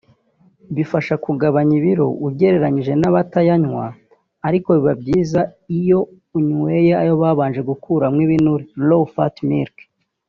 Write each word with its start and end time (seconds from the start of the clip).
bibafasha 0.75 1.13
kugabanya 1.25 1.73
ibiro 1.79 2.07
ugereranije 2.27 2.93
n’abatayanywa 3.01 3.85
ariko 4.47 4.67
biba 4.75 4.93
byiza 5.01 5.41
iyo 5.79 5.99
unyweye 6.37 6.91
ayo 7.01 7.13
babanje 7.21 7.61
gukuramo 7.69 8.17
ibinure 8.25 8.65
(Low 8.87 9.03
fat 9.15 9.35
milk) 9.49 9.77